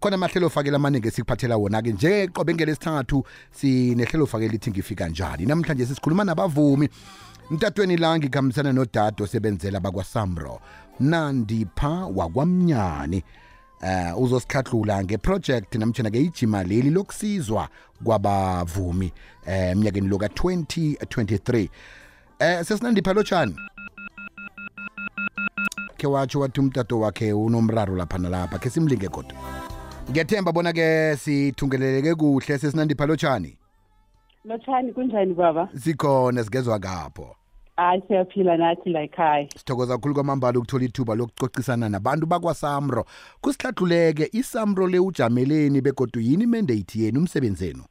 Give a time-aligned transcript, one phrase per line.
[0.00, 1.92] khona amahlelo fakela amaningi esikuphathela wona-ke.
[1.92, 5.46] Njengeqobe ngelesithangathu sinehlelo fakela ithi ngifika njani.
[5.46, 6.88] Namhlanje sisikhuluma nabavumi.
[7.50, 10.60] Mtatweni la ngikhambisana nodade osebenzela bakwasamro
[11.00, 13.24] nandipha wakwamnyani.
[13.82, 17.68] Uh uzosihlahlula ngeproject namtshana-ke ijima leli lokusizwa
[18.04, 19.12] kwabavumi
[19.46, 21.68] eh emnyakeni lo ka-2023
[22.38, 23.54] eh sesinandipha lotshani
[25.96, 29.38] ke watsho wathi umtato wakhe unomraro lapha nalapha khe simlinge kodwa
[30.10, 33.56] ngiyethemba bona-ke sithungeleleke kuhle sesinandipha lotshani
[34.44, 35.68] lotshani kunjani baba?
[35.74, 37.36] Sikhona sigezwa kapho
[37.76, 39.48] hayi siyaphila nathi la ekhaya.
[39.56, 43.04] Sithokoza kakhulu kwamambala ukuthola ithuba lokucocisana nabantu bakwasamro.
[43.40, 47.84] Kusihlahluleke isamro le ujameleni begodu yini imandate yenu umsebenzi wenu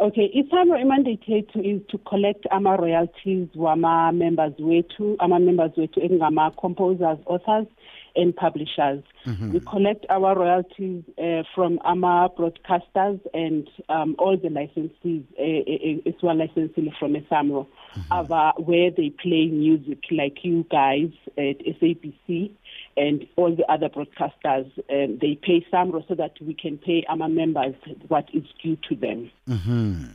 [0.00, 7.66] okay isamro imandate yethu is to collect ama-royalties wama-members wethu ama-members wethu ekungama-composers authors
[8.16, 9.02] and publishers.
[9.26, 9.52] Mhm.
[9.52, 16.92] we collect our royalties uh, from our broadcasters and um, all the licensees uh, esiwalicensile
[16.98, 17.66] from esamro
[18.10, 22.50] ava where they play music like you guys at SABC
[22.96, 27.28] and all the other broadcasters um, they pay samro so that we can pay our
[27.28, 27.74] members
[28.08, 30.06] what is due to them Mhm.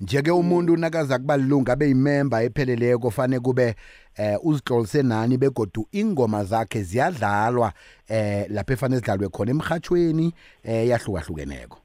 [0.00, 3.74] Njeke umuntu nakaza kuba lilunga abe yimember epheleleko fane kube
[4.16, 7.72] eh uzihlolise nani begodu ingoma zakhe ziyadlalwa
[8.08, 10.32] eh lapha efane sidlalwe khona emhathweni
[10.64, 11.78] eh yahlukahlukeneko.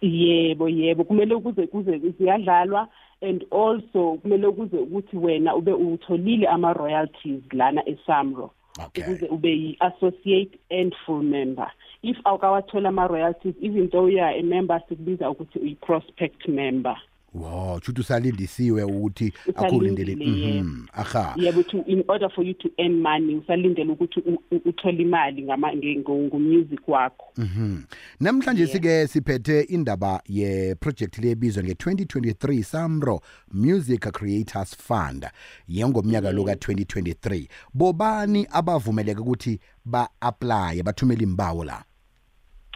[0.00, 2.88] yebo yebo kumele ukuze kuze ziyadlalwa
[3.22, 9.02] and also kumele ukuze ukuthi wena ube utholile ama royalties lana eSamro Okay.
[9.04, 11.70] ukuze ube yi-associate and full member
[12.02, 16.96] if awukawathola ama royalties even though you are a member sikubiza ukuthi uyi-prospect member
[17.40, 20.12] Wow, chuthi usalindisiwe ukuthi akulindele.
[20.14, 20.64] Usalindile, yebo.
[20.64, 20.86] Mhm.
[20.92, 21.34] Aha.
[21.36, 25.42] yebo to in order for you to earn money usalindele ukuthi u- u- uthole imali
[25.42, 27.82] ngama nge- ngo- ngomusic wakho Mhm.
[28.20, 33.20] Namhlanje sike siphethe indaba ye project lebizwa nge2023 Samro
[33.52, 35.26] Music Creators Fund
[35.68, 37.48] yengomnyaka lo ka2023.
[37.74, 41.84] Bobani abavumeleke ukuthi ba apply bathumele imbawo la.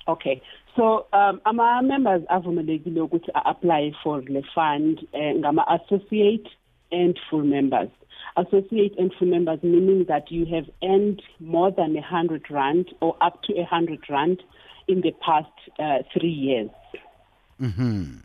[0.09, 0.43] Okay.
[0.77, 6.49] So um ama members avumelekile ukuthi apply for le fund ngama associate
[6.93, 7.91] and full members.
[8.37, 13.16] Associate and full members meaning that you have earned more than a 100 rand or
[13.21, 14.43] up to a 100 rand
[14.88, 16.71] in the past uh, 3 years.
[17.61, 18.22] Mhm.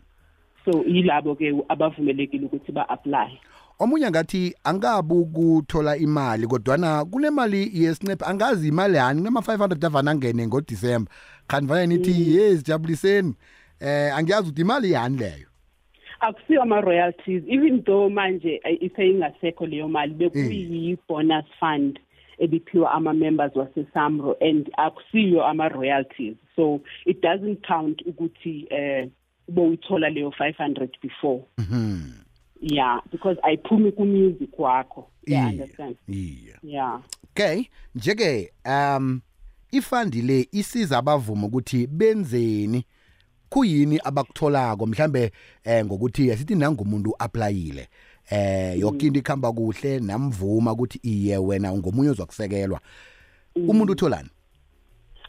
[0.66, 3.40] So yilabo ke abavumelekile ukuthi ba apply.
[3.80, 10.48] Omunye ngathi angabu ukuthola imali kodwana kunemali yesincephe angazi imali yani nama 500 avana angene
[10.48, 11.14] ngoDecember.
[11.48, 13.34] Kanti vaya nithi yes jabuliseni.
[13.80, 15.48] Eh angiyazi ukuthi imali yani leyo.
[16.20, 22.00] akusiyo ama-royalties even though manje eh, iseyingasekho leyo mali bekuyi-bonus fund
[22.38, 29.10] ebiphiwa ama-members wasesamro and akusiyo ama-royalties so it doesn't count ukuthi um
[29.50, 32.02] bowuyithola leyo 500 before Mhm.
[32.66, 35.08] Yeah because ayiphumi ku-music wakho.
[35.28, 35.96] Yeah Iye, understand?
[36.10, 36.56] Iye.
[36.64, 37.00] yeah.
[37.32, 37.64] Okay,
[37.96, 39.22] njeke um
[39.72, 42.84] ifandi le isiza abavuma ukuthi benzeni
[43.50, 44.86] kuyini abakutholako?
[44.86, 45.32] Mhlambe
[45.64, 47.88] eh ngokuthi asithi nangumuntu applyile
[48.30, 52.80] eh yonke into ikhamba kuhle namvuma ukuthi iye wena ungomunye ozokusekelwa
[53.56, 54.30] umuntu utholani?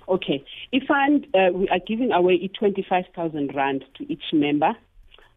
[0.09, 0.45] Okay.
[0.73, 4.77] Ifund uh, we are giving away i-25,000 rand to each member.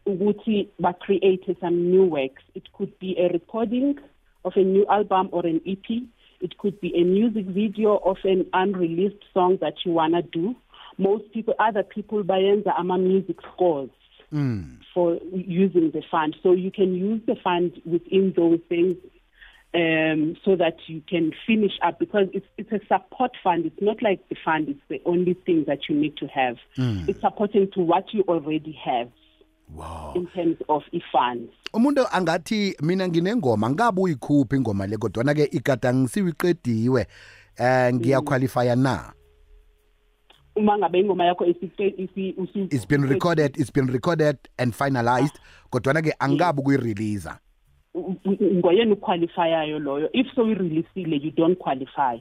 [0.06, 2.42] Ukuthi ba create some new works.
[2.54, 3.98] It could be a recording
[4.44, 6.02] of a new album or an EP.
[6.40, 10.56] It could be a music video of an unreleased song that you wanna do.
[10.96, 13.90] Most people, other people bayenza ama music scores
[14.32, 16.36] mm for using the fund.
[16.42, 18.96] So you can use the fund within those things
[19.74, 23.66] um, so that you can finish up because it's, it's a support fund.
[23.66, 26.56] It's not like the fund is the only thing that you need to have.
[27.08, 29.10] It's supporting to what you already have
[29.74, 30.12] wow.
[30.14, 31.52] in terms of e-funds.
[31.74, 37.06] umuntu angathi mina nginengoma ngabe uyikhupha ingoma le kodwana ke igadangisiwe iqediwe
[37.56, 39.12] eh ngiyaqualifya na?
[40.56, 45.38] Uma ngabe ingoma yakho it's been recorded it's been recorded and finalized
[45.70, 47.30] kodwana ke angabe kuyirelease
[47.94, 50.08] u- u- ngoyena uqualifyayo loyo.
[50.12, 52.18] If so ireleasile you don't qualify.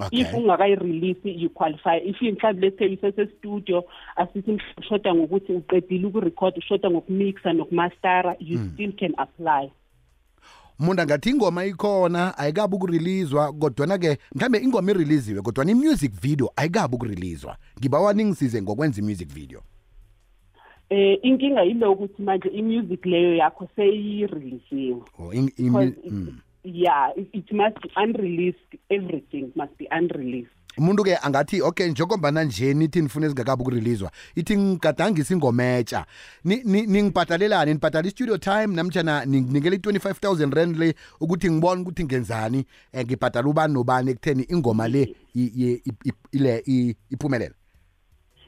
[0.00, 0.20] Okay.
[0.20, 1.96] If ungakayirelease you qualify.
[1.96, 3.84] If mhlawumbe lethe isesestudio
[4.16, 9.70] asithi ushoda ngokuthi uqedile ukurecord ushoda ngokumixa nokumastera you still can apply.
[10.80, 16.94] Umuntu angathi ingoma ikhona ayikabi ukureleaswa kodwana ke mhlambe ingoma ireleasiwe kodwana i-music video ayikabi
[16.94, 17.56] ukureleaswa.
[17.78, 19.62] Ngibawa ningisize ngokwenza i-music video.
[20.90, 25.02] Eh inkinga yilo ukuthi manje imusic leyo yakho seyireleasiwe.
[25.18, 25.32] Oh,
[26.68, 26.74] in, in, because mm.
[26.74, 28.80] it, yeah it, it must be unreleased.
[28.90, 30.50] Everything must be unreleased.
[30.78, 36.06] Umuntu ke angathi okay njengoba nje nithi nifuna ezingakabi ukureleasewa ithi ngigadangisa ingometsha.
[36.44, 42.64] Ni- ni- ningibhadalelani nibhadala i-studio time namtshana ninginikela i-25000 rand le ukuthi ngibone ukuthi ngenzani
[42.94, 45.02] um ngibhadala ubani nobani ekutheni ingoma le
[45.34, 47.54] i- i- i- i- ile i- iphumelele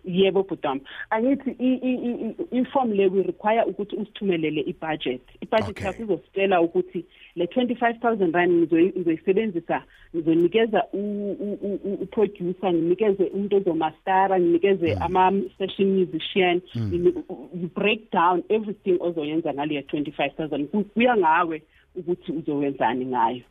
[0.04, 0.80] yebo bhutam.
[1.10, 5.20] Angithi i- i- i- i- i-form le we require ukuthi usithumelele i-budget.
[5.40, 5.86] I-budget Okay.
[5.86, 7.04] yakho izositshela ukuthi
[7.36, 9.82] le 25000 rand ngizoyi- ngizoyisebenzisa
[10.16, 17.14] ngizonikeza u- u- u- u- uproducer nginikeze umuntu ozomastara nginikeze ama-session musician ngini-
[17.62, 21.62] you break down everything ozoyenza ngaleyo 25000 Ku- kuya ngawe
[21.96, 23.42] ukuthi uzowenzani ngayo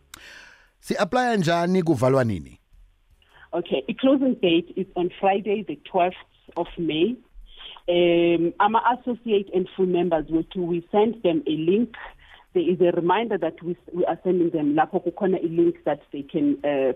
[0.80, 2.56] si-aplya njani kuvalwa nini
[3.52, 6.14] Okay, the closing date is on Friday, the 12th
[6.56, 7.16] of May.
[7.88, 11.96] Um, I'm associate and full members were to we send them a link.
[12.54, 16.02] There is a reminder that we, we are sending them lapho kukhona a link that
[16.12, 16.94] they can uh,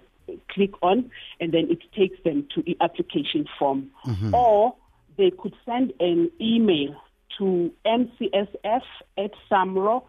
[0.49, 3.91] click on, and then it takes them to the application form.
[4.33, 4.75] Or
[5.17, 6.95] they could send an email
[7.37, 8.83] to mcsf
[9.17, 10.05] at samro.org.za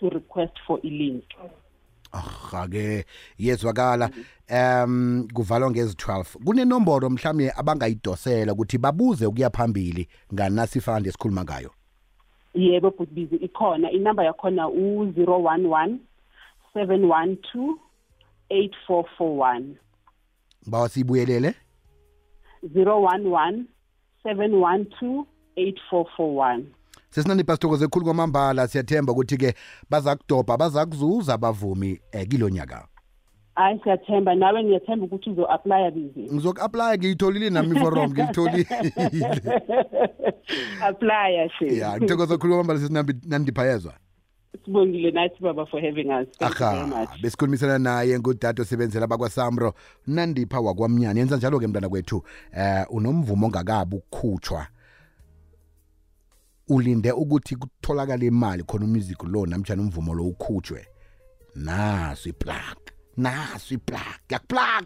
[0.00, 1.24] to request for a link.
[2.12, 3.04] aha ke
[3.38, 4.10] yezwakala
[4.50, 11.70] um kuvalwa ngezi-12 kunenomboro mhlawumbe abangayidosela ukuthi babuze ukuya phambili nganasifana lesikhuluma ngayo
[12.56, 15.96] yebo bhutbizi ikhona inamba yakhona u-011
[16.74, 17.74] 712
[18.50, 19.62] 8441
[20.66, 21.54] bawa siyibuyelele?
[22.74, 23.64] 011
[24.24, 25.24] 712
[25.56, 26.62] 8441
[27.10, 28.68] sesinandipha sithokoze ekhulu kwamambala.
[28.68, 29.54] Siyathemba ukuthi-ke
[29.90, 32.88] baza kudobha baza kuzuza abavumi um kilo nyaka.
[33.56, 34.34] Hayi siyathemba.
[34.34, 38.66] Nawe ngiyathemba ukuthi uzo-aplya bizi ngizoku-aplya ngiyitholile nami iforom ngilitholile
[40.82, 43.94] aplya she ya ngithokoze ekhulu kwamambala sesinandipha yezwa
[44.64, 46.28] sibongile nathi baba for having us.
[46.38, 47.20] Thank you very aha much.
[47.22, 49.74] besikhulumisana naye ngudade osebenzela bakwasamro.
[50.06, 51.20] Nandipha wakwamnyana.
[51.20, 52.22] Yenza njalo-ke mntwana kwethu.
[52.56, 54.66] Eh unomvumo ongakabi ukukhutshwa.
[56.68, 60.86] Ulinde ukuthi kutholakale imali khona umusic lo namtshana umvumo lo ukhutshwe.
[61.54, 62.85] Naso iplug.
[63.16, 64.84] Naso iplug yakuplug